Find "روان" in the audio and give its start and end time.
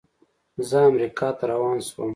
1.51-1.77